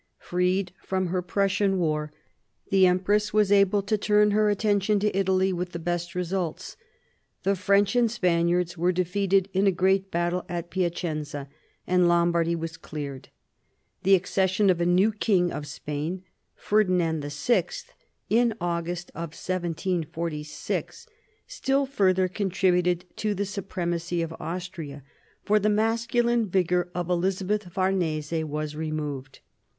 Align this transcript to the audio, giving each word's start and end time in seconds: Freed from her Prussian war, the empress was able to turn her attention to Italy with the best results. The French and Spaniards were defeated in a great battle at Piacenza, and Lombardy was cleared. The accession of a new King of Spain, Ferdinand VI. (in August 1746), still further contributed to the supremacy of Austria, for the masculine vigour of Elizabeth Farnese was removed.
Freed 0.17 0.71
from 0.81 1.09
her 1.09 1.21
Prussian 1.21 1.77
war, 1.77 2.11
the 2.71 2.87
empress 2.87 3.33
was 3.35 3.51
able 3.51 3.83
to 3.83 3.99
turn 3.99 4.31
her 4.31 4.49
attention 4.49 4.99
to 4.99 5.15
Italy 5.15 5.53
with 5.53 5.73
the 5.73 5.77
best 5.77 6.15
results. 6.15 6.75
The 7.43 7.55
French 7.55 7.95
and 7.95 8.09
Spaniards 8.09 8.75
were 8.75 8.91
defeated 8.91 9.47
in 9.53 9.67
a 9.67 9.71
great 9.71 10.09
battle 10.09 10.43
at 10.49 10.71
Piacenza, 10.71 11.47
and 11.85 12.07
Lombardy 12.07 12.55
was 12.55 12.77
cleared. 12.77 13.29
The 14.01 14.15
accession 14.15 14.71
of 14.71 14.81
a 14.81 14.87
new 14.87 15.11
King 15.11 15.51
of 15.51 15.67
Spain, 15.67 16.23
Ferdinand 16.55 17.21
VI. 17.23 17.65
(in 18.27 18.55
August 18.59 19.11
1746), 19.13 21.05
still 21.45 21.85
further 21.85 22.27
contributed 22.27 23.05
to 23.17 23.35
the 23.35 23.45
supremacy 23.45 24.23
of 24.23 24.33
Austria, 24.39 25.03
for 25.43 25.59
the 25.59 25.69
masculine 25.69 26.49
vigour 26.49 26.89
of 26.95 27.07
Elizabeth 27.11 27.71
Farnese 27.71 28.31
was 28.43 28.75
removed. 28.75 29.41